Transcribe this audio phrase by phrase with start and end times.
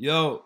[0.00, 0.40] Yo, Yo,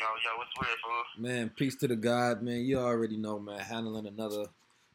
[0.00, 1.22] yo, yo, what's weird, fool?
[1.22, 2.64] man, peace to the God, man.
[2.64, 3.58] You already know, man.
[3.58, 4.46] Handling another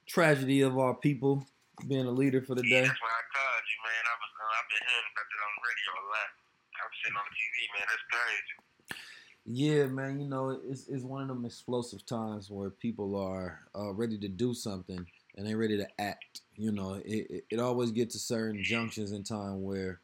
[0.08, 1.46] tragedy of our people,
[1.88, 2.88] being a leader for the Yeah, day.
[2.88, 4.02] that's why I called you, man.
[4.02, 6.30] I was, uh, I've been hearing about that on the radio a lot.
[6.74, 7.86] I was sitting on the TV, man.
[7.86, 8.56] That's crazy.
[9.46, 10.20] Yeah, man.
[10.20, 14.28] You know, it's it's one of them explosive times where people are uh, ready to
[14.28, 15.06] do something
[15.38, 16.42] and they're ready to act.
[16.56, 20.00] You know, it, it, it always gets to certain junctions in time where,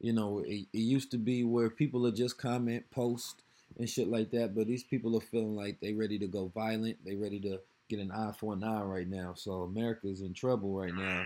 [0.00, 3.42] you know, it, it used to be where people would just comment, post,
[3.78, 4.54] and shit like that.
[4.54, 7.04] But these people are feeling like they ready to go violent.
[7.04, 9.34] They ready to get an eye for an eye right now.
[9.34, 11.24] So America's in trouble right now,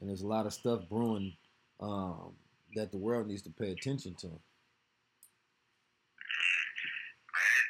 [0.00, 1.36] and there's a lot of stuff brewing
[1.78, 2.32] um,
[2.74, 4.26] that the world needs to pay attention to.
[4.26, 4.36] Man,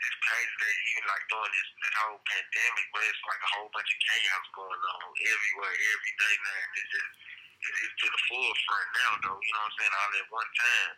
[0.00, 3.70] it's crazy that even like during this, this whole pandemic, but it's like a whole
[3.76, 6.66] bunch of chaos going on everywhere, every day, man.
[6.80, 7.29] It's just,
[7.60, 9.38] it's to the forefront now, though.
[9.40, 9.94] You know what I'm saying?
[9.96, 10.94] All at one time.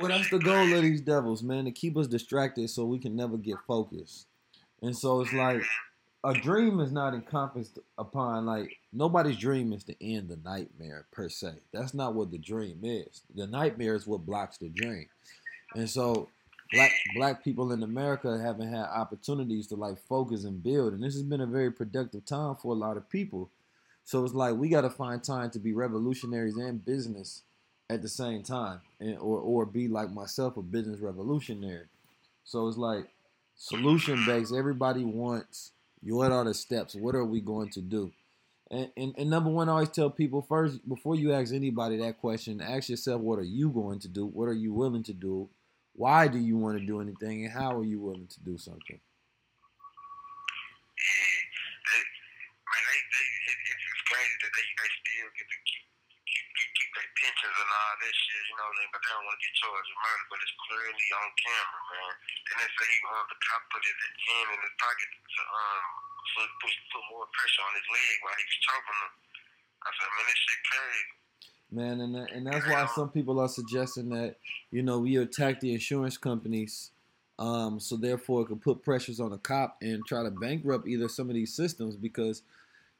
[0.00, 3.14] Well, that's the goal of these devils, man, to keep us distracted so we can
[3.14, 4.26] never get focused.
[4.82, 5.62] And so it's like
[6.24, 11.28] a dream is not encompassed upon like nobody's dream is to end the nightmare per
[11.28, 11.54] se.
[11.72, 13.22] That's not what the dream is.
[13.34, 15.06] The nightmare is what blocks the dream.
[15.74, 16.28] And so
[16.72, 20.94] black black people in America haven't had opportunities to like focus and build.
[20.94, 23.50] And this has been a very productive time for a lot of people.
[24.04, 27.42] So it's like we got to find time to be revolutionaries and business
[27.90, 31.86] at the same time, and or or be like myself, a business revolutionary.
[32.44, 33.08] So it's like
[33.56, 34.54] solution based.
[34.54, 36.94] Everybody wants what are the steps?
[36.94, 38.12] What are we going to do?
[38.70, 42.18] And, and and number one, I always tell people first before you ask anybody that
[42.18, 44.26] question, ask yourself what are you going to do?
[44.26, 45.48] What are you willing to do?
[45.94, 48.98] Why do you want to do anything, and how are you willing to do something?
[50.98, 51.38] Yeah,
[51.86, 55.84] they, man, they, they, it, it's, it's crazy that they, they still get to keep,
[56.26, 59.26] keep, keep, keep their pensions and all that shit, you know, they, but they don't
[59.26, 62.12] want to get charged with murder, but it's clearly on camera, man.
[62.14, 65.84] And they say he, uh, the cop put his hand in his pocket to, um,
[66.30, 69.12] so put, put more pressure on his leg while he was choking him.
[69.82, 71.06] I said, man, this shit crazy.
[71.74, 74.36] Man, and that, and that's why some people are suggesting that
[74.70, 76.92] you know we attack the insurance companies,
[77.38, 81.08] um, so therefore it could put pressures on the cop and try to bankrupt either
[81.08, 82.42] some of these systems because,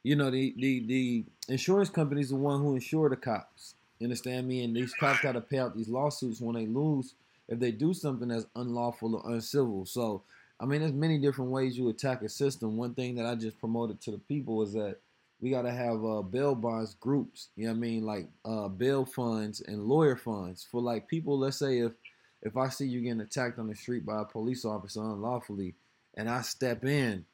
[0.03, 3.75] you know, the the, the insurance companies the one who insure the cops.
[3.99, 4.63] You understand me?
[4.63, 7.13] And these cops got to pay out these lawsuits when they lose
[7.47, 9.85] if they do something that's unlawful or uncivil.
[9.85, 10.23] So,
[10.59, 12.77] I mean, there's many different ways you attack a system.
[12.77, 14.97] One thing that I just promoted to the people is that
[15.41, 17.49] we got to have uh, bail bonds groups.
[17.55, 18.05] You know what I mean?
[18.05, 21.37] Like uh, bail funds and lawyer funds for like people.
[21.37, 21.91] Let's say if
[22.41, 25.75] if I see you getting attacked on the street by a police officer unlawfully,
[26.15, 27.25] and I step in,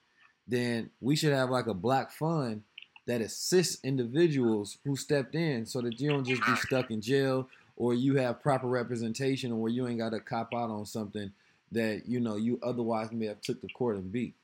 [0.48, 2.64] then we should have like a black fund
[3.07, 7.47] that assists individuals who stepped in, so that you don't just be stuck in jail
[7.81, 11.34] or you have proper representation, or you ain't got to cop out on something
[11.72, 14.38] that you know you otherwise may have took the court and beat.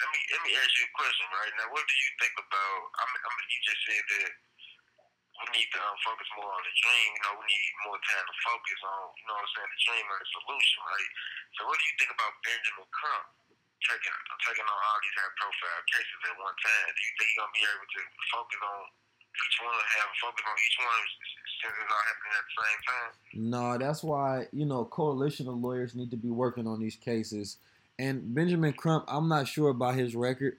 [0.00, 1.68] Let me let me ask you a question right now.
[1.68, 2.80] What do you think about?
[2.96, 4.32] I mean, I mean you just said that
[5.36, 7.08] we need to um, focus more on the dream.
[7.12, 9.02] You know, we need more time to focus on.
[9.20, 11.10] You know, what I'm saying the dream and the solution, right?
[11.58, 13.39] So, what do you think about Benjamin Crump
[13.84, 16.88] taking I'm taking on all these high profile cases at one time?
[16.92, 18.80] Do you think you're gonna be able to focus on
[19.30, 21.02] each one, have a focus on each one
[21.60, 23.10] since it's all happening at the same time?
[23.50, 27.58] No, that's why you know coalition of lawyers need to be working on these cases.
[27.98, 30.56] And Benjamin Crump, I'm not sure about his record.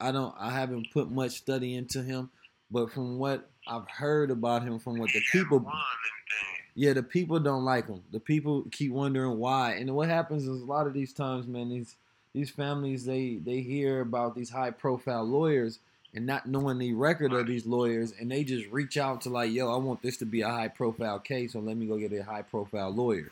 [0.00, 0.34] I don't.
[0.38, 2.30] I haven't put much study into him,
[2.70, 6.62] but from what I've heard about him, from what the people, haven't won anything.
[6.74, 8.02] yeah, the people don't like him.
[8.10, 9.74] The people keep wondering why.
[9.74, 11.96] And what happens is a lot of these times, man, these
[12.34, 15.78] these families they they hear about these high profile lawyers
[16.14, 19.50] and not knowing the record of these lawyers, and they just reach out to like,
[19.50, 22.12] yo, I want this to be a high profile case, so let me go get
[22.12, 23.28] a high profile lawyer.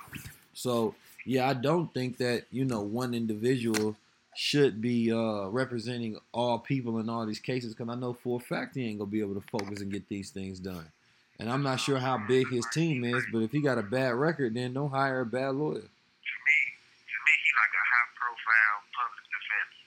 [0.53, 0.95] So
[1.25, 3.97] yeah, I don't think that you know one individual
[4.35, 8.43] should be uh, representing all people in all these cases because I know for a
[8.43, 10.87] fact he ain't gonna be able to focus and get these things done.
[11.39, 14.15] And I'm not sure how big his team is, but if he got a bad
[14.15, 15.75] record, then don't hire a bad lawyer.
[15.75, 16.59] To me,
[17.03, 18.79] to me, he's like a high profile
[19.33, 19.81] defender.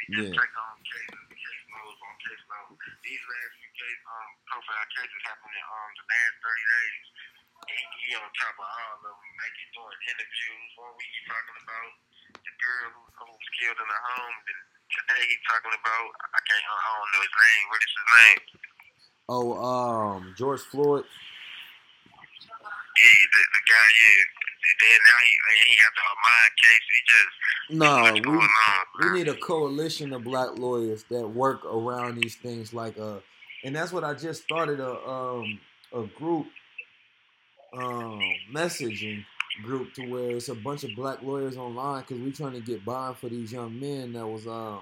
[0.00, 0.38] He just Yeah.
[0.40, 2.78] take on cases, case loads on case loads.
[3.04, 7.06] These last few case um profile cases happened in um the last thirty days.
[7.68, 9.18] he, he on top of all of them.
[9.56, 10.70] He doing interviews.
[10.78, 11.92] One week he talking about
[12.36, 14.36] the girl who, who was killed in the home.
[14.46, 14.60] Then
[14.92, 17.62] today he talking about I can't I don't know his name.
[17.70, 18.40] What is his name?
[19.28, 21.04] Oh, um, George Floyd.
[22.82, 23.88] Yeah, the, the guy.
[23.96, 24.43] Yeah.
[24.80, 25.32] Then now he
[25.70, 26.84] he got the mind case.
[26.94, 27.32] He just
[27.80, 32.98] No, we we need a coalition of black lawyers that work around these things like
[32.98, 33.18] uh
[33.64, 35.60] and that's what I just started a um
[35.92, 36.46] a group
[37.76, 38.20] um
[38.52, 39.24] messaging
[39.62, 42.84] group to where it's a bunch of black lawyers online because we're trying to get
[42.84, 44.80] bond for these young men that was um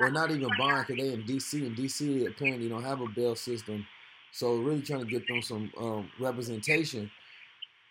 [0.00, 3.34] or not even bond because they in DC and DC apparently don't have a bail
[3.34, 3.86] system.
[4.32, 7.10] So really trying to get them some um, representation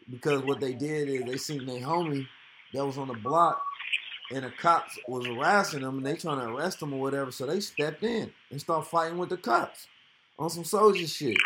[0.10, 2.28] because what they did is they seen their homie
[2.74, 3.62] that was on the block
[4.32, 7.32] and the cops was harassing them and they trying to arrest them or whatever.
[7.32, 9.88] So they stepped in and started fighting with the cops
[10.40, 11.38] on some soldier shit.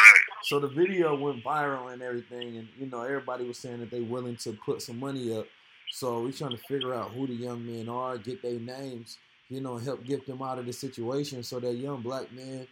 [0.44, 4.02] So the video went viral and everything, and you know everybody was saying that they
[4.02, 5.46] willing to put some money up.
[5.92, 9.18] So we trying to figure out who the young men are, get their names,
[9.50, 12.68] you know, help get them out of the situation so that young black men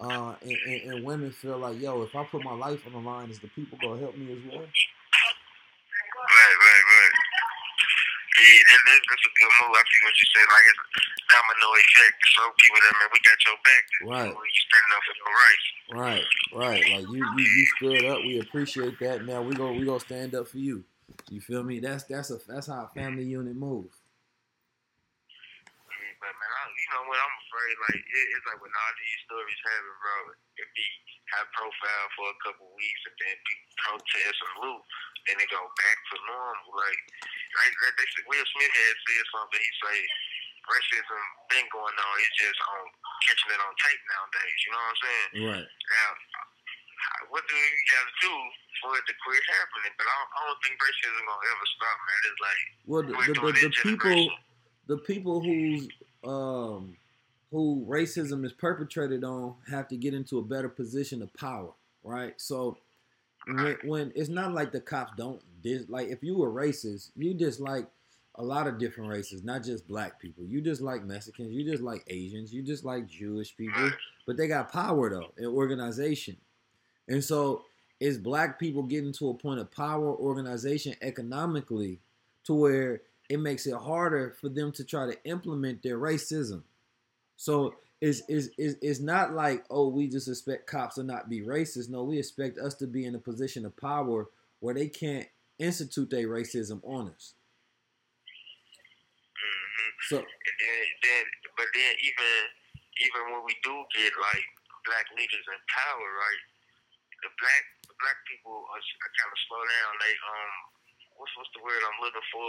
[0.00, 2.98] uh, and, and, and women feel like, yo, if I put my life on the
[3.08, 4.60] line, is the people gonna help me as well?
[4.60, 8.62] Right, right, right.
[8.76, 9.72] That, that, that's a good move.
[9.72, 10.46] I see what you said.
[10.52, 12.16] Like it's a domino effect.
[12.28, 13.84] Show people that man, we got your back.
[14.04, 14.32] Right.
[14.36, 15.66] You standing up for your rights.
[15.96, 16.84] Right, right.
[16.92, 18.18] Like you, you, you stood up.
[18.20, 19.24] We appreciate that.
[19.24, 20.84] Now we go, we gonna stand up for you.
[21.30, 21.80] You feel me?
[21.80, 23.95] That's that's a that's how a family unit moves.
[26.26, 27.22] But man, I, you know what?
[27.22, 27.74] I'm afraid.
[27.86, 30.34] Like it, it's like when all these stories happen, bro.
[30.58, 30.86] It be
[31.30, 34.82] high profile for a couple weeks, and then people protest and loot,
[35.30, 36.70] then they go back to normal.
[36.74, 37.02] Like,
[37.62, 39.62] like like they said, Will Smith had said something.
[39.62, 39.98] He say
[40.66, 42.14] racism been going on.
[42.18, 42.82] It's just on
[43.22, 44.58] catching it on tape nowadays.
[44.66, 45.30] You know what I'm saying?
[45.46, 45.68] Right.
[45.94, 46.10] Now,
[47.30, 48.34] what do you guys do
[48.82, 49.94] for it to quit happening?
[49.94, 52.20] But I don't, I don't think racism gonna ever stop, man.
[52.26, 54.18] It's like Well, the, the, the, the people,
[54.90, 55.86] the people who's
[56.24, 56.96] um
[57.50, 61.70] who racism is perpetrated on have to get into a better position of power,
[62.02, 62.34] right?
[62.38, 62.76] So
[63.46, 67.34] when, when it's not like the cops don't dis like if you were racist, you
[67.34, 67.86] dislike
[68.38, 70.44] a lot of different races, not just black people.
[70.44, 73.90] You just like Mexicans, you just like Asians, you just like Jewish people,
[74.26, 76.36] but they got power though in organization.
[77.08, 77.62] And so
[78.00, 82.00] is black people getting to a point of power organization economically
[82.44, 86.62] to where it makes it harder for them to try to implement their racism.
[87.36, 91.40] So it's, it's, it's, it's not like, oh, we just expect cops to not be
[91.40, 91.88] racist.
[91.88, 94.28] No, we expect us to be in a position of power
[94.60, 95.26] where they can't
[95.58, 97.34] institute their racism on us.
[99.36, 100.26] hmm So And
[100.60, 101.24] then, then,
[101.56, 102.34] but then even
[102.96, 104.46] even when we do get like
[104.88, 106.42] black leaders in power, right?
[107.24, 109.92] The black the black people are, are kind of slow down.
[110.00, 110.54] They um,
[111.16, 112.48] what's what's the word I'm looking for?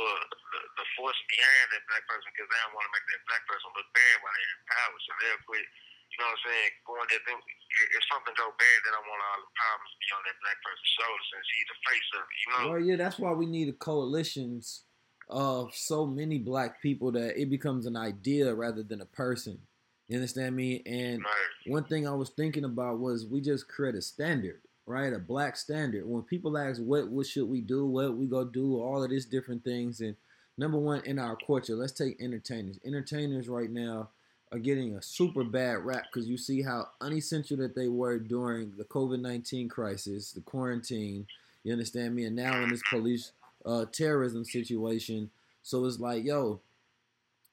[0.54, 3.44] The, the force behind that black person because they don't want to make that black
[3.48, 5.68] person look bad while they're in power, so they'll quit.
[6.08, 6.72] You know what I'm saying?
[6.88, 10.08] Going there, then if something go bad, then don't want all the problems to be
[10.16, 12.38] on that black person's shoulders since he's the face of it.
[12.40, 12.62] You know?
[12.64, 14.88] Well, yeah, that's why we need a coalitions
[15.30, 19.60] of so many black people that it becomes an idea rather than a person.
[20.08, 20.82] You understand me?
[20.86, 21.52] And Right.
[21.66, 25.14] one thing I was thinking about was we just create a standard, right?
[25.14, 26.08] A black standard.
[26.08, 29.26] When people ask what what should we do, what we go do, all of these
[29.26, 30.02] different things.
[30.02, 30.16] And
[30.58, 32.80] number one in our culture, let's take entertainers.
[32.84, 34.10] Entertainers right now
[34.52, 38.72] are getting a super bad rap because you see how unessential that they were during
[38.78, 41.28] the COVID nineteen crisis, the quarantine.
[41.64, 42.24] You understand me?
[42.24, 43.34] And now in this police
[43.66, 45.30] uh, terrorism situation,
[45.64, 46.62] so it's like, yo,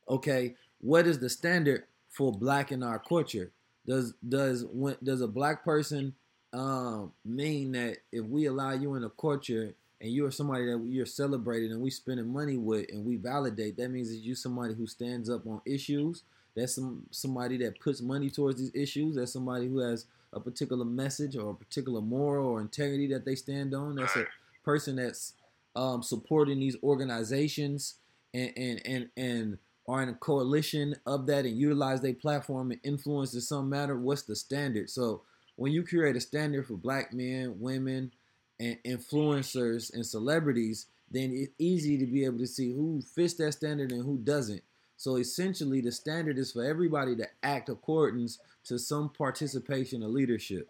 [0.09, 3.51] okay, what is the standard for black in our culture?
[3.87, 6.15] Does does when does a black person
[6.55, 11.05] um, mean that if we allow you in a culture and you're somebody that you're
[11.05, 14.87] celebrating and we spending money with and we validate, that means that you somebody who
[14.87, 16.23] stands up on issues.
[16.57, 19.17] That's some somebody that puts money towards these issues.
[19.17, 23.35] That's somebody who has a particular message or a particular moral or integrity that they
[23.35, 23.97] stand on.
[23.97, 24.27] That's a
[24.65, 25.33] person that's
[25.75, 27.95] um, supporting these organizations
[28.33, 29.59] and and and and
[29.89, 33.99] are in a coalition of that and utilize their platform and influence in some matter.
[33.99, 34.89] What's the standard?
[34.89, 35.23] So
[35.57, 38.13] when you create a standard for black men, women,
[38.61, 43.53] and influencers and celebrities, then it's easy to be able to see who fits that
[43.53, 44.63] standard and who doesn't.
[44.97, 50.69] So essentially, the standard is for everybody to act accordance to some participation or leadership.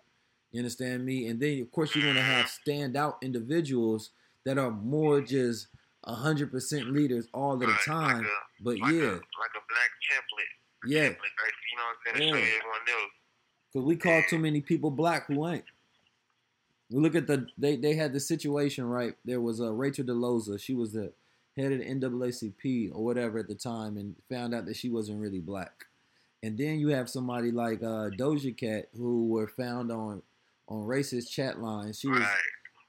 [0.51, 1.29] You understand me?
[1.29, 4.11] And then, of course, you're going to have standout individuals
[4.45, 5.69] that are more just
[6.07, 8.19] 100% leaders all the time.
[8.19, 10.87] Like a, But like yeah, a, like a black template.
[10.87, 12.33] yeah, Template, like, you know what I'm saying?
[12.35, 12.45] To Yeah.
[13.75, 13.97] Show everyone else.
[13.97, 15.65] because we call too many people black who ain't.
[16.91, 19.15] We look at the they they had the situation right.
[19.25, 20.61] There was a uh, Rachel Dolezal.
[20.61, 21.13] She was the
[21.57, 25.21] head of the NAACP or whatever at the time, and found out that she wasn't
[25.21, 25.87] really black.
[26.43, 30.23] And then you have somebody like uh, Doja Cat who were found on
[30.69, 31.99] on racist chat lines.
[32.01, 32.37] She was Right.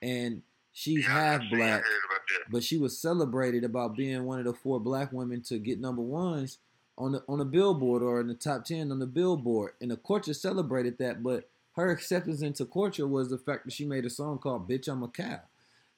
[0.02, 0.42] and
[0.74, 2.52] she's Yeah, half black, heard about that.
[2.52, 6.02] but she was celebrated about being one of the four black women to get number
[6.02, 6.58] ones
[6.98, 9.74] on the on the billboard or in the top ten on the billboard.
[9.82, 13.86] And the culture celebrated that, but her acceptance into culture was the fact that she
[13.86, 15.42] made a song called "Bitch I'm a Cow."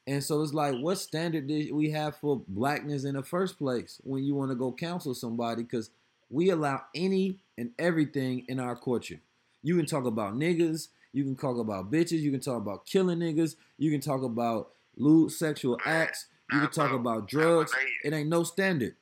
[0.08, 4.00] And so it's like, what standard did we have for blackness in the first place
[4.06, 5.64] when you want to go counsel somebody?
[5.64, 5.90] Because
[6.30, 9.20] we allow any and everything in our culture.
[9.64, 13.20] You can talk about niggas, you can talk about bitches, you can talk about killing
[13.20, 17.74] niggas, you can talk about lewd sexual acts, you can talk about drugs.
[18.04, 18.96] It ain't no standard.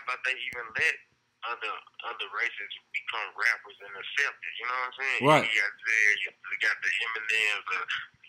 [0.00, 0.96] How- about they even let
[1.44, 1.72] other
[2.08, 4.54] other races become rappers and accept it?
[4.56, 5.20] You know what I'm saying?
[5.28, 5.44] Right.
[5.44, 7.80] You got there, you got the Eminems, the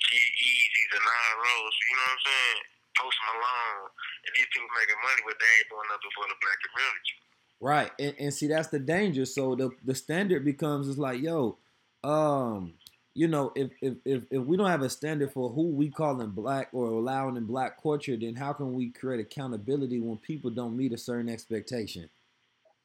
[0.03, 1.75] G-Eazy's, and all those.
[1.79, 2.59] You know what I'm saying?
[2.99, 3.87] Post Malone,
[4.27, 7.15] and these people making money, but they ain't doing nothing for the black community.
[7.61, 7.91] Right.
[7.99, 9.25] And, and see that's the danger.
[9.25, 11.57] So the the standard becomes it's like, yo,
[12.03, 12.75] um,
[13.13, 16.15] you know, if, if if if we don't have a standard for who we call
[16.15, 20.49] them black or allowing in black culture, then how can we create accountability when people
[20.49, 22.09] don't meet a certain expectation?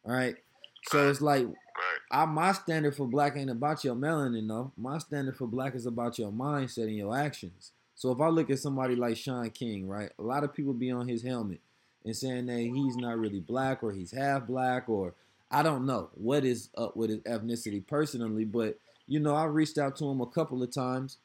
[0.05, 0.37] All right.
[0.89, 1.47] So it's like
[2.11, 4.73] I, my standard for black ain't about your melanin though.
[4.77, 7.73] My standard for black is about your mindset and your actions.
[7.95, 10.91] So if I look at somebody like Shaun King, right, a lot of people be
[10.91, 11.61] on his helmet
[12.05, 15.15] and saying that he's not really black or he's half black or
[15.51, 19.79] I don't know what is up with his ethnicity personally, but you know I reached
[19.79, 21.19] out to him a couple of times,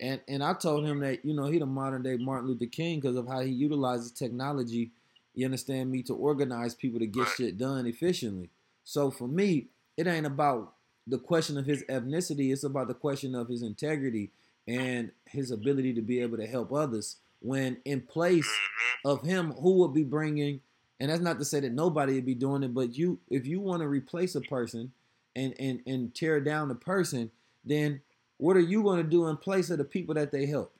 [0.00, 3.00] and and I told him that you know he the modern day Martin Luther King
[3.00, 4.90] because of how he utilizes technology.
[5.34, 8.50] You understand me to organize people to get shit done efficiently.
[8.84, 10.74] So for me, it ain't about
[11.06, 12.52] the question of his ethnicity.
[12.52, 14.30] It's about the question of his integrity
[14.66, 17.16] and his ability to be able to help others.
[17.40, 18.60] When in place hmm
[19.06, 20.60] of him, who would be bringing,
[20.98, 23.60] and that's not to say that nobody would be doing it, but you, if you
[23.60, 24.92] want to replace a person
[25.36, 27.30] and and and tear down the person,
[27.64, 28.00] then
[28.38, 30.74] what are you going to do in place of the people that they help?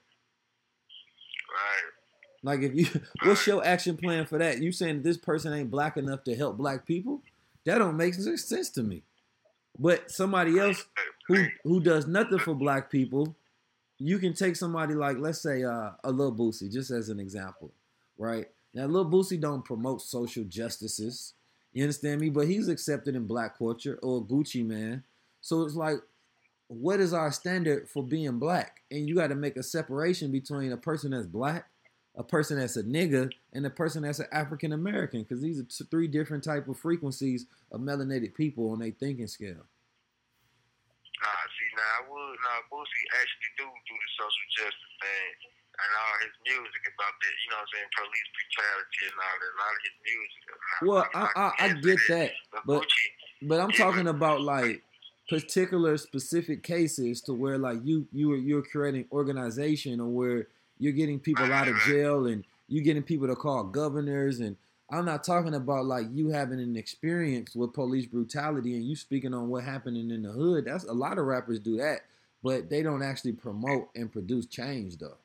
[1.51, 1.93] Right.
[2.43, 4.61] Like if you, what's your action plan for that?
[4.61, 7.23] You saying this person ain't black enough to help black people?
[7.65, 9.03] That don't make sense to me.
[9.79, 10.85] But somebody else
[11.27, 13.35] who who does nothing for black people,
[13.99, 17.73] you can take somebody like let's say uh, a Lil Boosie, just as an example,
[18.19, 18.47] right?
[18.75, 21.35] Now Lil Boosie don't promote social justices,
[21.75, 22.31] you understand me?
[22.31, 25.03] But he's accepted in black culture or Gucci Mane.
[25.41, 25.99] So it's like,
[26.69, 28.81] what is our standard for being black?
[28.91, 31.69] And you got to make a separation between a person that's black,
[32.17, 35.65] a person that's a nigga, and a person that's an African American, because these are
[35.65, 39.67] t- three different type of frequencies of melanated people on their thinking scale.
[41.21, 45.91] Nah, see, now I would, nah, Boosie actually do do the social justice thing and
[45.99, 49.53] all his music about that, you know what I'm saying, police brutality and all that,
[49.53, 50.43] a lot of his music.
[50.87, 53.07] Well, I I, I get that, But, but Gucci,
[53.49, 54.83] but I'm talking about like
[55.29, 60.93] particular specific cases to where like you you are you're creating organization or where you're
[60.93, 64.57] getting people out of jail and you're getting people to call governors and
[64.91, 69.33] I'm not talking about like you having an experience with police brutality and you speaking
[69.33, 70.67] on what happening in the hood.
[70.67, 72.01] That's a lot of rappers do that,
[72.43, 75.17] but they don't actually promote and produce change though.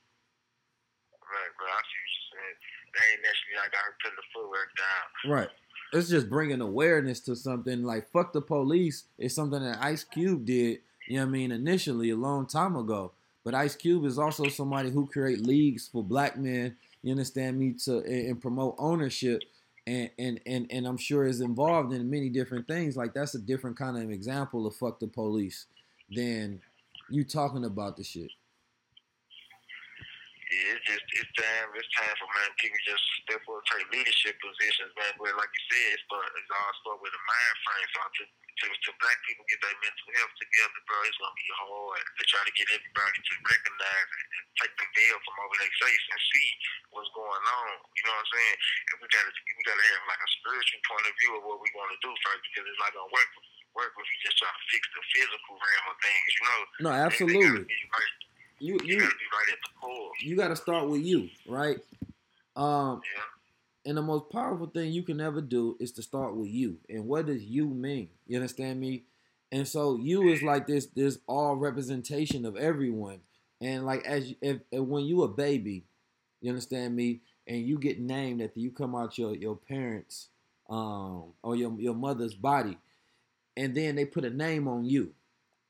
[1.62, 2.58] Right, I see what saying.
[2.94, 5.32] They ain't actually like here putting the footwork down.
[5.32, 5.50] Right.
[5.94, 10.46] It's just bringing awareness to something like fuck the police is something that Ice Cube
[10.46, 13.12] did, you know what I mean, initially a long time ago.
[13.44, 17.74] But Ice Cube is also somebody who create leagues for black men, you understand me,
[17.86, 19.42] to and, and promote ownership
[19.90, 22.96] and, and and and I'm sure is involved in many different things.
[22.96, 25.66] Like that's a different kind of example of fuck the police
[26.12, 26.62] than
[27.10, 28.30] you talking about the shit.
[30.50, 34.34] Yeah, it's just it's time it's time for man people just step up take leadership
[34.42, 35.14] positions, man.
[35.22, 37.90] But like you said, it's, start, it's all start with a mind frame.
[37.94, 41.50] So to, to to black people get their mental health together, bro, it's gonna be
[41.54, 45.56] hard to try to get everybody to recognize it and take the veil from over
[45.62, 46.50] their face and see
[46.98, 47.74] what's going on.
[47.94, 48.58] You know what I'm saying?
[48.90, 51.70] And we gotta we gotta have like a spiritual point of view of what we
[51.78, 53.30] want to do first because it's not gonna work
[53.78, 56.30] work if we just try to fix the physical realm of things.
[56.34, 56.60] You know?
[56.90, 57.70] No, absolutely.
[58.60, 58.66] Gotta.
[58.66, 60.12] You You you gotta right at the core.
[60.22, 61.78] you got to start with you, right?
[62.56, 63.22] Um, Yeah.
[63.86, 66.78] and the most powerful thing you can ever do is to start with you.
[66.90, 68.10] And what does you mean?
[68.28, 69.04] You understand me?
[69.52, 73.22] And so you is like this this all representation of everyone.
[73.62, 75.86] And like as if, if when you a baby,
[76.42, 80.30] you understand me, and you get named after you come out your your parents
[80.70, 82.78] um or your your mother's body,
[83.58, 85.14] and then they put a name on you.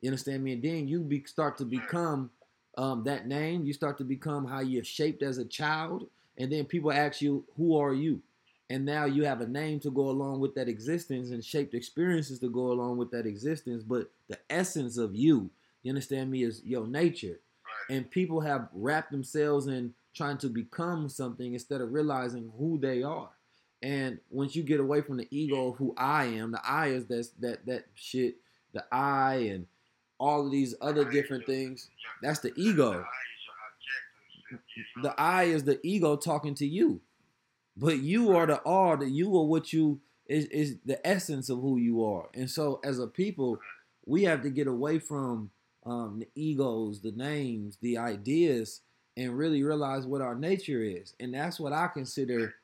[0.01, 0.53] You understand me?
[0.53, 2.31] And then you be, start to become
[2.77, 6.07] um, that name, you start to become how you're shaped as a child,
[6.37, 8.21] and then people ask you, "Who are you?"
[8.69, 12.39] And now you have a name to go along with that existence and shaped experiences
[12.39, 13.83] to go along with that existence.
[13.83, 15.49] But the essence of you,
[15.81, 17.39] you understand me, is your nature.
[17.65, 17.97] Right.
[17.97, 23.01] And people have wrapped themselves in trying to become something instead of realizing who they
[23.01, 23.29] are.
[23.81, 27.05] And once you get away from the ego of who I am, the I is
[27.05, 28.35] that's that that shit,
[28.73, 29.65] the I and
[30.19, 31.89] all of these other different things.
[32.21, 33.05] That's the ego.
[35.01, 37.01] The I is the ego talking to you.
[37.77, 38.97] But you are the all.
[38.97, 42.29] that you are what you is is the essence of who you are.
[42.33, 43.59] And so as a people,
[44.05, 45.51] we have to get away from
[45.85, 48.81] um, the egos, the names, the ideas,
[49.15, 51.13] and really realize what our nature is.
[51.19, 52.55] And that's what I consider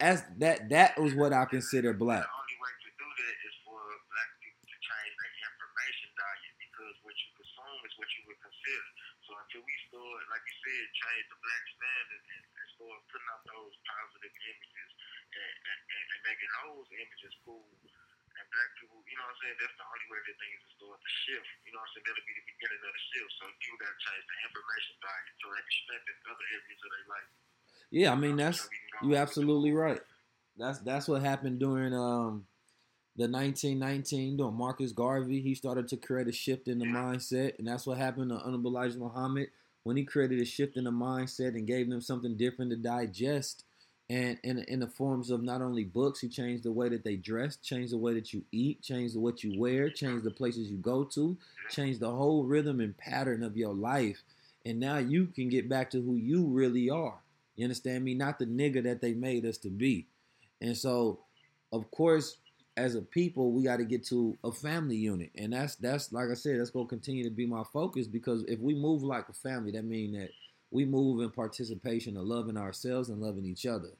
[0.00, 2.20] as that that was what I consider black.
[2.20, 3.80] The only way to do that is for
[4.12, 8.40] black people to change their information diet because what you consume is what you would
[8.44, 8.86] consider.
[9.24, 9.64] So until
[10.30, 14.90] like you said, change the black standard and, and start putting out those positive images
[15.36, 17.68] and, and, and, and making those images cool.
[18.36, 19.56] And black people, you know what I'm saying?
[19.60, 21.48] That's the only way that things will start to shift.
[21.64, 22.04] You know what I'm saying?
[22.04, 23.30] That'll be the beginning of the shift.
[23.40, 27.06] So people got to change the information so they can strengthen other areas of their
[27.08, 27.30] life.
[27.90, 30.02] Yeah, I mean that's So we can go you absolutely right.
[30.58, 32.46] That's that's what happened during um
[33.16, 35.40] the 1919 during Marcus Garvey.
[35.40, 38.70] He started to create a shift in the mindset, and that's what happened to Honorable
[38.70, 39.48] Elijah Muhammad
[39.86, 43.62] when he created a shift in the mindset and gave them something different to digest.
[44.10, 47.14] And in in the forms of not only books, he changed the way that they
[47.14, 50.76] dress, changed the way that you eat, changed what you wear, changed the places you
[50.76, 51.36] go to,
[51.70, 54.24] changed the whole rhythm and pattern of your life.
[54.64, 57.20] And now you can get back to who you really are.
[57.54, 58.14] You understand me?
[58.14, 60.06] Not the nigga that they made us to be.
[60.60, 61.20] And so,
[61.72, 62.38] of course,
[62.76, 66.28] as a people, we got to get to a family unit, and that's that's like
[66.30, 69.32] I said, that's gonna continue to be my focus because if we move like a
[69.32, 70.30] family, that means that
[70.70, 73.90] we move in participation of loving ourselves and loving each other.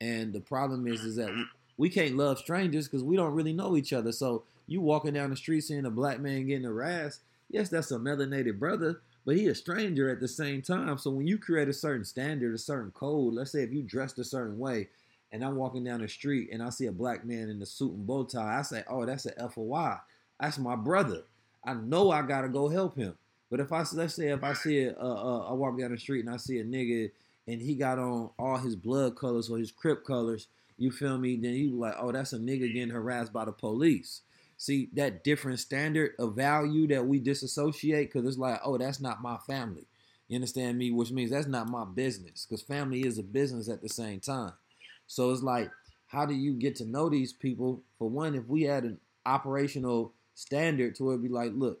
[0.00, 1.30] And the problem is, is that
[1.78, 4.12] we, can't love strangers because we don't really know each other.
[4.12, 7.98] So you walking down the street seeing a black man getting harassed, yes, that's a
[7.98, 10.98] melanated brother, but he a stranger at the same time.
[10.98, 14.18] So when you create a certain standard, a certain code, let's say if you dressed
[14.18, 14.88] a certain way,
[15.32, 17.92] and I'm walking down the street and I see a black man in the suit
[17.92, 19.98] and bow tie, I say, oh, that's an F O Y.
[20.40, 21.22] That's my brother.
[21.64, 23.16] I know I gotta go help him.
[23.50, 26.24] But if I let's say if I see a, uh, uh, walk down the street
[26.24, 27.10] and I see a nigga
[27.46, 31.36] and he got on all his blood colors or his crip colors, you feel me?
[31.36, 34.22] Then you like, oh, that's a nigga getting harassed by the police.
[34.58, 39.22] See that different standard of value that we disassociate because it's like, oh, that's not
[39.22, 39.86] my family.
[40.28, 40.90] You understand me?
[40.90, 44.52] Which means that's not my business because family is a business at the same time.
[45.06, 45.70] So it's like,
[46.06, 47.82] how do you get to know these people?
[47.98, 51.80] For one, if we had an operational standard to where it'd be like, look,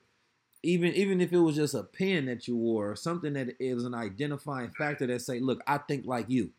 [0.62, 3.84] even even if it was just a pin that you wore or something that is
[3.84, 6.50] an identifying factor that say, look, I think like you.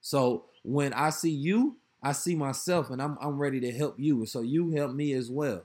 [0.00, 4.18] So when I see you, I see myself and I'm I'm ready to help you.
[4.18, 5.62] And so you help me as well.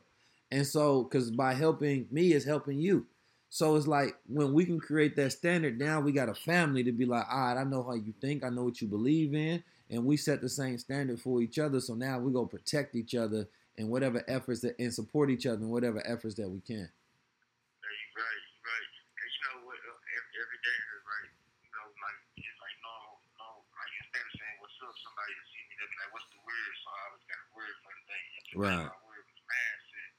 [0.51, 3.07] And so because by helping me is helping you.
[3.49, 6.91] So it's like when we can create that standard, now we got a family to
[6.91, 9.63] be like, all right, I know how you think, I know what you believe in,
[9.89, 11.79] and we set the same standard for each other.
[11.79, 13.47] So now we go protect each other
[13.77, 16.89] in whatever efforts that and support each other in whatever efforts that we can.
[17.81, 18.21] Right, you
[18.67, 18.89] right.
[19.17, 19.79] And you know what?
[19.79, 21.31] Uh, every, every day is right.
[21.63, 22.95] You know, like it's like no,
[23.39, 23.47] no.
[23.73, 25.73] Like instead of saying what's up, somebody will see me.
[25.77, 28.23] They'll be like, "What's the word?" So I always got a word for the day.
[28.37, 28.87] And today Right.
[28.91, 30.11] My word was mindset.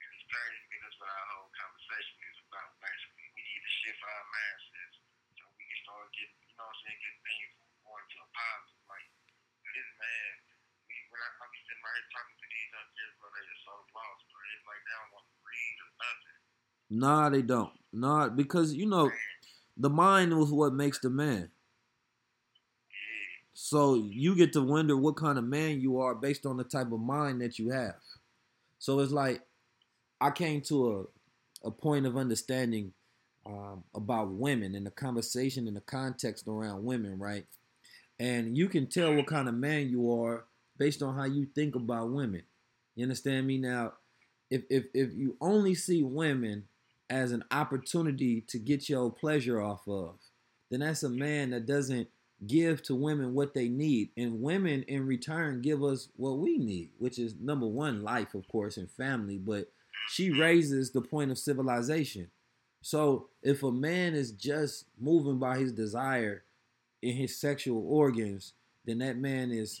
[0.00, 2.68] And it's crazy because that's what our whole conversation is about.
[2.80, 4.96] Basically, we need to shift our mindsets
[5.36, 7.50] so we can start getting, you know, what I'm saying, getting things
[7.84, 8.84] going to a positive.
[8.88, 9.08] Like
[9.66, 10.32] this man,
[10.88, 13.62] we when I, I be sitting right talking to these young kids, bro, they are
[13.62, 14.38] so lost, bro.
[14.54, 16.38] It's like they don't want to read or nothing.
[16.90, 17.74] Nah, they don't.
[17.92, 19.10] Nah, because you know,
[19.76, 21.50] the mind is what makes the man.
[23.58, 26.92] So you get to wonder what kind of man you are based on the type
[26.92, 27.94] of mind that you have.
[28.78, 29.40] So it's like
[30.20, 31.08] I came to
[31.64, 32.92] a, a point of understanding
[33.46, 37.46] um, about women and the conversation and the context around women, right?
[38.20, 40.44] And you can tell what kind of man you are
[40.78, 42.42] based on how you think about women.
[42.94, 43.58] You understand me?
[43.58, 43.94] Now,
[44.50, 46.64] if if if you only see women
[47.08, 50.16] as an opportunity to get your pleasure off of,
[50.70, 52.08] then that's a man that doesn't
[52.46, 54.10] give to women what they need.
[54.16, 58.46] And women in return give us what we need, which is number one, life, of
[58.48, 59.38] course, and family.
[59.38, 59.68] But
[60.10, 62.30] she raises the point of civilization.
[62.82, 66.44] So if a man is just moving by his desire
[67.02, 68.52] in his sexual organs,
[68.84, 69.80] then that man is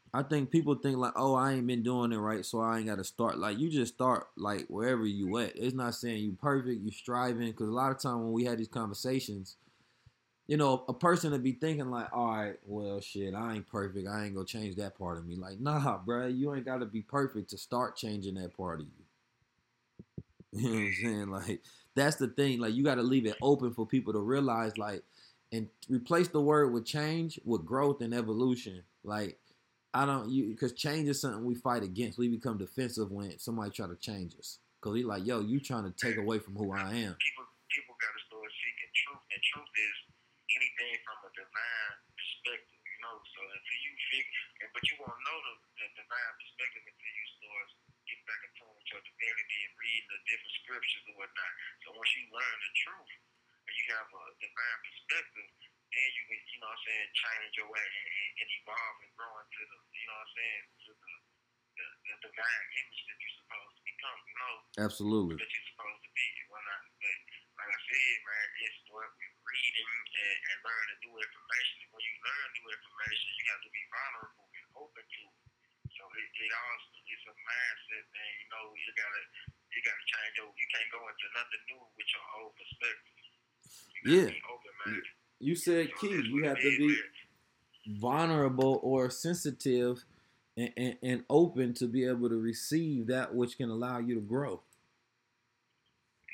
[0.13, 2.87] I think people think like, oh, I ain't been doing it right, so I ain't
[2.87, 3.37] got to start.
[3.37, 5.55] Like you just start like wherever you at.
[5.55, 7.47] It's not saying you perfect, you striving.
[7.47, 9.55] Because a lot of time when we had these conversations,
[10.47, 14.05] you know, a person would be thinking like, all right, well, shit, I ain't perfect.
[14.05, 15.37] I ain't gonna change that part of me.
[15.37, 18.87] Like, nah, bro, you ain't got to be perfect to start changing that part of
[18.87, 18.93] you.
[20.53, 21.29] You know what I'm saying?
[21.29, 21.61] Like,
[21.95, 22.59] that's the thing.
[22.59, 25.01] Like, you got to leave it open for people to realize, like,
[25.53, 28.83] and replace the word with change with growth and evolution.
[29.05, 29.37] Like,
[29.93, 32.17] I don't you because change is something we fight against.
[32.17, 34.59] We become defensive when somebody try to change us.
[34.79, 37.13] Cause we like, yo, you trying to take away from who I am.
[37.19, 39.95] People people gotta start seeking truth, and truth is
[40.57, 43.15] anything from a divine perspective, you know.
[43.35, 47.67] So until you figure, but you won't know the, the divine perspective until you start
[48.07, 51.51] getting back in tune with your divinity and reading the different scriptures and whatnot.
[51.83, 53.11] So once you learn the truth
[53.67, 55.49] and you have a divine perspective,
[55.91, 59.11] then you can, you know what I'm saying, change your way and, and evolve and
[59.15, 61.13] grow into the, you know what I'm saying, to the,
[61.75, 64.55] the, the divine image that you're supposed to become, you know.
[64.87, 65.35] Absolutely.
[65.35, 66.81] That you're supposed to be and whatnot.
[66.95, 67.17] But
[67.59, 71.75] like I said, man, it's what we're reading and, and learning new information.
[71.91, 75.43] When you learn new information, you have to be vulnerable and open to it.
[75.91, 78.31] So it, it also it's a mindset, man.
[78.41, 79.23] You know, you gotta
[79.75, 80.47] you gotta change your.
[80.55, 83.19] You can't go into nothing new with your old perspective.
[83.91, 84.29] You gotta Yeah.
[84.31, 85.20] be open minded.
[85.41, 86.21] You said key.
[86.29, 86.95] You have to be
[87.97, 90.05] vulnerable or sensitive
[90.55, 94.21] and, and, and open to be able to receive that which can allow you to
[94.21, 94.61] grow.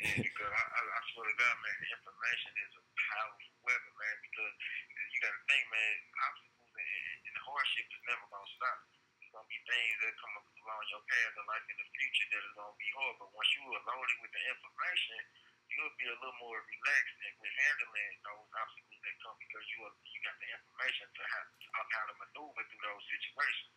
[0.04, 4.16] because I, I, I swear to God, man, information is a powerful weapon, man.
[4.28, 4.54] Because
[5.16, 5.96] you got to think, man,
[6.28, 8.78] obstacles and, and hardship is never gonna stop.
[9.24, 12.28] There's gonna be things that come up along your path in life in the future
[12.36, 13.16] that is gonna be hard.
[13.24, 15.20] But once you are loaded with the information,
[15.72, 19.80] you'll be a little more relaxed and with handling those obstacles that come because you
[19.88, 23.74] are, you got the information to how, of how to maneuver through those situations.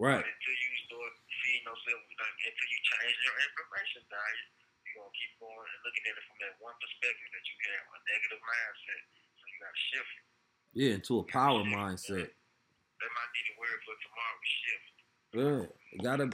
[0.00, 0.18] Right.
[0.18, 1.12] But until you start
[1.44, 4.46] feeding yourself, like, until you change your information diet,
[4.82, 7.84] you're gonna keep going and looking at it from that one perspective that you have,
[7.92, 9.02] a negative mindset.
[9.36, 10.24] So you gotta shift it.
[10.72, 12.28] Yeah, into a power mindset.
[12.32, 14.38] That might be the word for tomorrow.
[14.42, 14.88] Shift.
[15.32, 15.62] Yeah.
[16.00, 16.26] Gotta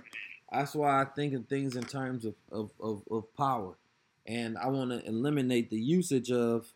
[0.51, 3.77] that's why I think of things in terms of, of, of, of power.
[4.29, 6.69] And I wanna eliminate the usage of,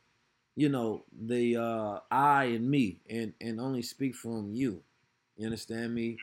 [0.56, 4.82] you know, the uh I and me and, and only speak from you.
[5.36, 6.16] You understand me?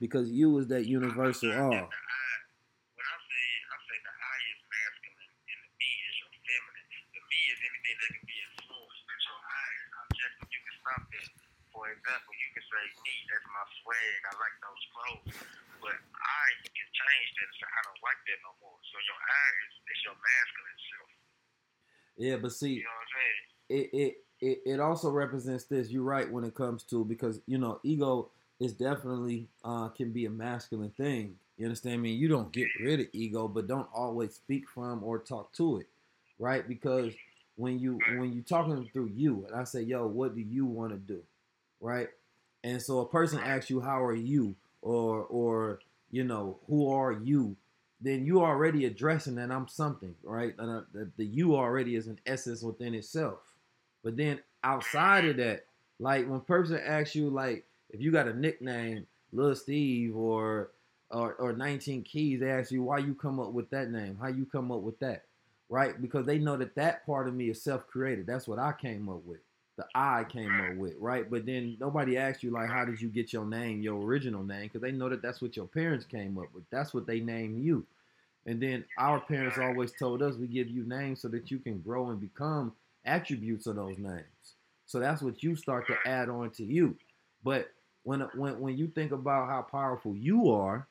[0.00, 1.70] Because you is that universal all.
[1.70, 6.14] the I, when I say I say the I is masculine and the me is
[6.18, 6.88] your feminine.
[7.14, 10.48] The me is anything that can be influenced, but your I is objective.
[10.50, 11.28] You can stop that.
[11.70, 14.18] For example, you can say me, that's my swag.
[14.26, 15.61] I like those clothes.
[16.32, 18.78] But I can change that and say I don't like that no more.
[18.88, 21.10] So your I is, is your masculine self.
[22.16, 23.40] Yeah, but see, You know what I'm saying?
[23.68, 25.90] it, it it it also represents this.
[25.90, 30.26] You're right when it comes to because you know ego is definitely uh, can be
[30.26, 31.36] a masculine thing.
[31.58, 32.12] You understand me?
[32.12, 35.86] You don't get rid of ego, but don't always speak from or talk to it,
[36.38, 36.66] right?
[36.66, 37.12] Because
[37.56, 40.92] when you when you talking through you, and I say, "Yo, what do you want
[40.92, 41.22] to do?"
[41.80, 42.08] Right?
[42.64, 45.80] And so a person asks you, "How are you?" or or
[46.12, 47.56] you know, "Who are you?"
[48.00, 50.54] Then you already addressing that I'm something, right?
[50.58, 53.38] And uh, the, the you already is an essence within itself.
[54.02, 55.66] But then outside of that,
[55.98, 60.70] like when person asks you, like if you got a nickname, Little Steve or
[61.10, 64.28] or or 19 Keys, they ask you why you come up with that name, how
[64.28, 65.24] you come up with that,
[65.68, 66.00] right?
[66.00, 68.26] Because they know that that part of me is self-created.
[68.26, 69.40] That's what I came up with.
[69.76, 71.28] The I came up with, right?
[71.30, 74.64] But then nobody asks you like, how did you get your name, your original name?
[74.64, 76.64] Because they know that that's what your parents came up with.
[76.70, 77.86] That's what they named you.
[78.44, 81.78] And then our parents always told us we give you names so that you can
[81.78, 82.72] grow and become
[83.04, 84.56] attributes of those names.
[84.86, 86.96] So that's what you start to add on to you.
[87.44, 87.70] But
[88.02, 90.86] when when when you think about how powerful you are,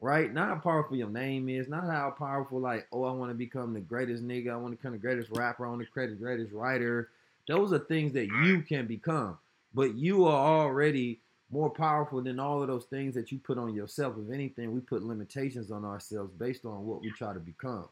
[0.00, 0.32] right?
[0.32, 3.72] Not how powerful your name is, not how powerful like, oh, I want to become
[3.72, 6.16] the greatest nigga, I want to become the greatest rapper, I want to become the
[6.22, 7.08] greatest writer.
[7.48, 9.38] Those are things that you can become.
[9.74, 13.74] But you are already more powerful than all of those things that you put on
[13.74, 14.14] yourself.
[14.18, 17.88] If anything, we put limitations on ourselves based on what we try to become.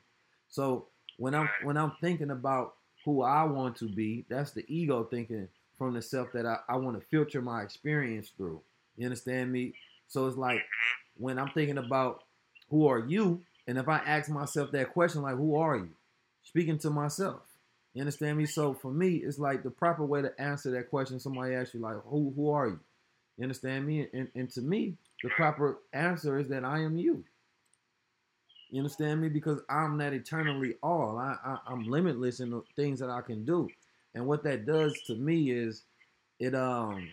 [0.48, 0.86] So
[1.18, 5.48] when I'm when I'm thinking about who I want to be, that's the ego thinking
[5.78, 8.60] from the self that I, I want to filter my experience through.
[8.96, 9.74] You understand me?
[10.08, 11.24] So it's like mm-hmm.
[11.24, 12.24] when I'm thinking about
[12.70, 15.90] who are you, and if I ask myself that question, like who are you?
[16.42, 17.40] Speaking to myself.
[17.94, 18.46] You understand me?
[18.46, 21.20] So for me, it's like the proper way to answer that question.
[21.20, 22.80] Somebody asks you like, who who are you?
[23.38, 24.08] You understand me?
[24.12, 27.24] And, and to me, the proper answer is that I am you.
[28.70, 29.28] You understand me?
[29.28, 31.18] Because I'm not eternally all.
[31.18, 33.68] I, I I'm limitless in the things that I can do.
[34.14, 35.82] And what that does to me is
[36.40, 37.08] it um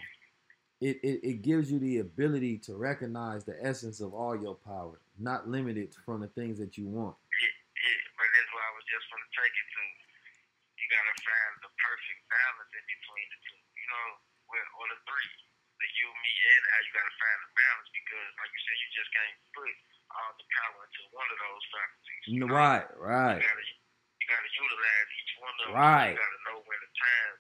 [0.82, 4.98] it, it, it gives you the ability to recognize the essence of all your power,
[5.22, 7.14] not limited from the things that you want.
[7.38, 7.54] Yeah,
[7.86, 9.84] yeah, but that's why I was just going to take it to.
[10.82, 13.62] You got to find the perfect balance in between the two.
[13.62, 14.08] You know,
[14.50, 15.32] well, or the three,
[15.84, 18.78] the you, me, and how you got to find the balance because, like you said,
[18.80, 19.74] you just can't put
[20.16, 22.24] all the power into one of those faculties.
[22.32, 22.52] You know?
[22.52, 23.40] Right, right.
[23.40, 23.66] You gotta,
[24.20, 25.76] you gotta utilize each one of them.
[25.76, 26.16] Right.
[26.16, 27.36] You gotta know when the time.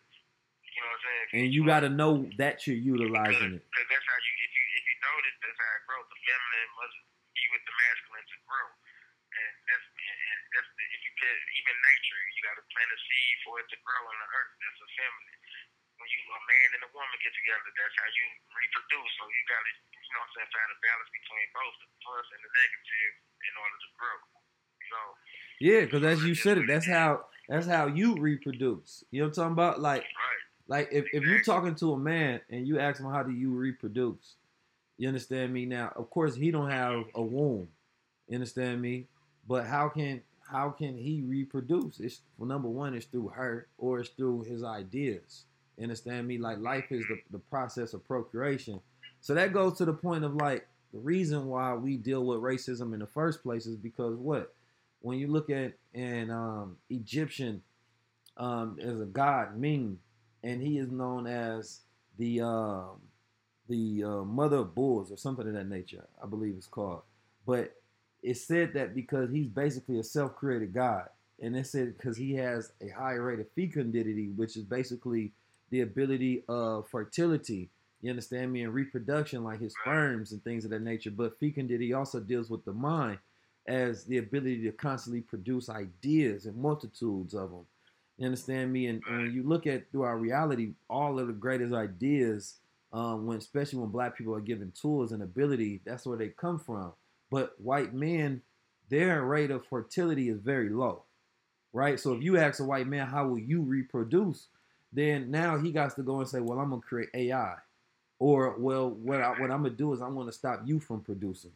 [0.72, 1.28] You know what I'm saying?
[1.36, 3.64] And you got to know that you're utilizing it.
[3.68, 6.08] Because that's how you, if you if you know that that's how it grows.
[6.08, 6.96] The feminine must
[7.36, 8.68] be with the masculine to grow.
[9.36, 13.00] And that's and that's the, if you could even nature, you got to plant a
[13.04, 14.52] seed for it to grow on the earth.
[14.64, 15.41] That's a feminine.
[16.02, 18.26] When you a man and a woman get together, that's how you
[18.58, 19.12] reproduce.
[19.22, 21.88] So you got to you know what I'm saying find a balance between both the
[22.02, 24.18] plus and the negative in order to grow.
[24.82, 25.08] You know.
[25.62, 29.06] Yeah, because as you said it, that's how that's how you reproduce.
[29.14, 29.78] You know what I'm talking about?
[29.78, 30.42] Like Right.
[30.72, 33.52] Like if, if you're talking to a man and you ask him how do you
[33.52, 34.36] reproduce,
[34.98, 35.92] you understand me now.
[35.98, 37.68] Of course, he don't have a womb,
[38.30, 39.08] you understand me.
[39.46, 42.00] But how can how can he reproduce?
[42.00, 45.44] It's well, number one, it's through her or it's through his ideas.
[45.84, 46.38] Understand me?
[46.38, 48.80] Like life is the, the process of procreation.
[49.22, 52.94] So that goes to the point of like the reason why we deal with racism
[52.94, 54.54] in the first place is because what?
[55.02, 57.62] When you look at an um, Egyptian
[58.38, 59.98] um, as a god, Min,
[60.44, 61.82] and he is known as
[62.18, 63.02] the um,
[63.70, 66.06] the uh, mother of bulls or something of that nature.
[66.22, 67.02] I believe it's called.
[67.46, 67.76] But
[68.22, 71.08] it's said that because he's basically a self-created god,
[71.42, 75.32] and it said because he has a high rate of fecundity, which is basically
[75.72, 77.70] the ability of fertility.
[78.02, 78.64] You understand me?
[78.64, 81.12] And reproduction, like his sperms and things of that nature.
[81.12, 83.20] But fecundity also deals with the mind
[83.68, 87.66] as the ability to constantly produce ideas and multitudes of them.
[88.18, 88.88] You understand me?
[88.88, 89.02] And,
[89.34, 92.56] you look at through our reality, all of the greatest ideas,
[92.94, 96.60] um, when especially when black people are given tools and ability, that's where they come
[96.60, 96.94] from.
[97.30, 98.42] But white men,
[98.90, 101.04] their rate of fertility is very low,
[101.72, 102.00] right?
[102.00, 104.48] So if you ask a white man, how will you reproduce?
[104.94, 107.56] Then now he got to go and say, well, I'm gonna create AI,
[108.20, 111.54] or well, what I, what I'm gonna do is I'm gonna stop you from producing.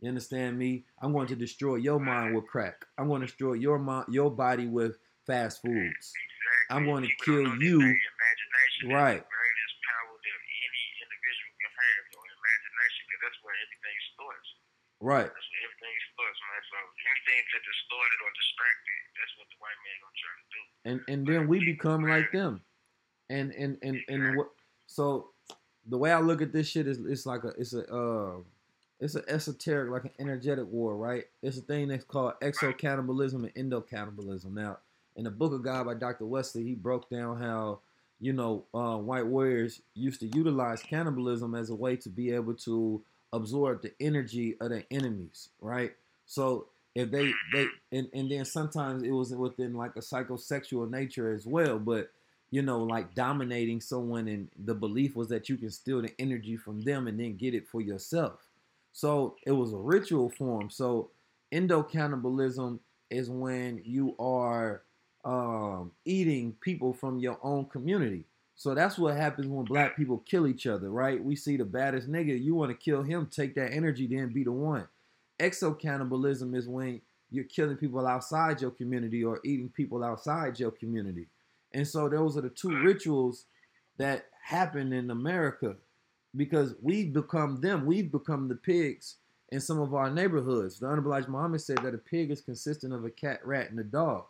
[0.00, 0.84] You understand me?
[1.00, 2.84] I'm going to destroy your mind with crack.
[2.98, 6.12] I'm going to destroy your mind, your body with fast foods.
[6.12, 6.68] Exactly.
[6.68, 7.80] I'm going to kill you.
[7.80, 9.16] Imagination Right.
[9.16, 12.02] is the greatest power that any individual can have.
[12.12, 14.48] Your imagination, because that's where everything starts.
[15.00, 15.28] Right.
[15.32, 16.62] That's where everything starts, man.
[16.68, 20.32] So anything to distort it or distract it, that's what the white man gonna try
[20.36, 20.60] to do.
[20.90, 22.60] and and then we become like them.
[23.30, 24.48] And and and and what
[24.86, 25.30] so
[25.86, 28.36] the way i look at this shit is it's like a it's a uh
[29.00, 31.24] it's an esoteric like an energetic war right?
[31.42, 34.78] It's a thing that's called exo cannibalism and endo cannibalism now
[35.16, 37.78] in the book of god by dr wesley he broke down how
[38.20, 42.54] you know uh, white warriors used to utilize cannibalism as a way to be able
[42.54, 45.92] to absorb the energy of their enemies right?
[46.26, 51.32] So if they they and, and then sometimes it was within like a psychosexual nature
[51.32, 52.10] as well but
[52.50, 56.56] you know like dominating someone and the belief was that you can steal the energy
[56.56, 58.46] from them and then get it for yourself.
[58.92, 60.70] So it was a ritual form.
[60.70, 61.10] So
[61.50, 62.78] endo cannibalism
[63.10, 64.82] is when you are
[65.24, 68.24] um, eating people from your own community.
[68.54, 71.22] So that's what happens when black people kill each other right?
[71.22, 74.44] We see the baddest nigga you want to kill him take that energy then be
[74.44, 74.86] the one
[75.40, 80.70] exo cannibalism is when you're killing people outside your community or eating people outside your
[80.70, 81.26] community.
[81.72, 83.46] And so those are the two rituals
[83.98, 85.76] that happen in America
[86.36, 87.86] because we've become them.
[87.86, 89.16] We've become the pigs
[89.50, 90.78] in some of our neighborhoods.
[90.78, 93.78] The Honorable Elijah Muhammad said that a pig is consistent of a cat, rat, and
[93.78, 94.24] a dog.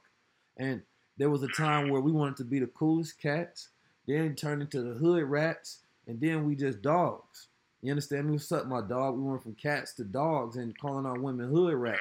[0.57, 0.83] And
[1.17, 3.69] there was a time where we wanted to be the coolest cats,
[4.07, 7.49] then turned into the hood rats, and then we just dogs.
[7.85, 8.33] You understand me?
[8.33, 9.15] What's up, my dog?
[9.15, 12.01] We went from cats to dogs and calling our women hood rats.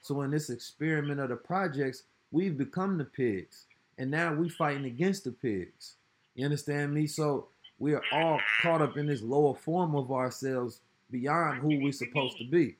[0.00, 3.66] So in this experiment of the projects, we've become the pigs.
[3.98, 5.96] And now we fighting against the pigs.
[6.32, 7.06] You understand me?
[7.06, 11.92] So we are all caught up in this lower form of ourselves beyond who we're
[11.92, 12.72] supposed to be.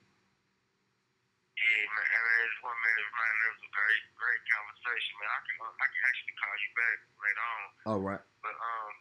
[1.52, 2.04] Yeah, man.
[2.48, 5.28] Just man, man, that was a great, great conversation, man.
[5.36, 7.92] I can, I can actually call you back later on.
[7.92, 8.24] All right.
[8.40, 8.92] But um,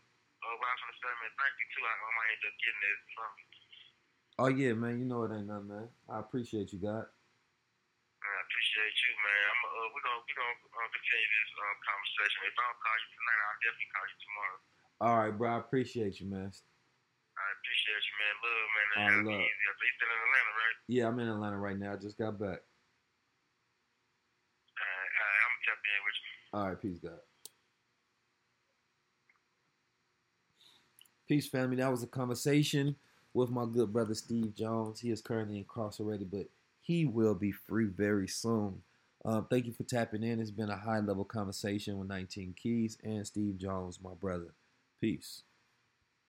[0.43, 0.67] uh, what
[1.08, 1.84] I gonna man, thank you too.
[1.88, 3.48] I, I might end up getting this from you.
[4.43, 5.00] Oh yeah, man.
[5.00, 5.88] You know it ain't nothing, man.
[6.12, 7.08] I appreciate you, God.
[7.08, 9.41] I appreciate you, man.
[9.48, 12.38] I'm uh, we're gonna we're gonna uh, continue this um, conversation.
[12.43, 14.60] If I don't call you tonight, I'll definitely call you tomorrow.
[15.00, 15.48] All right, bro.
[15.48, 16.52] I appreciate you, man.
[16.52, 18.36] I appreciate you, man.
[18.43, 18.88] Love, man.
[18.91, 19.48] All Have love.
[19.48, 19.63] easy.
[19.63, 20.78] You still in Atlanta, right?
[20.91, 21.96] Yeah, I'm in Atlanta right now.
[21.96, 22.67] I just got back.
[25.67, 26.34] tap in with you.
[26.56, 27.20] All right, peace, God.
[31.27, 31.77] Peace, family.
[31.77, 32.95] That was a conversation
[33.33, 34.99] with my good brother Steve Jones.
[34.99, 36.47] He is currently incarcerated, but
[36.81, 38.81] he will be free very soon.
[39.25, 40.39] Um, thank you for tapping in.
[40.39, 44.53] It's been a high level conversation with 19 Keys and Steve Jones, my brother.
[45.01, 45.43] Peace.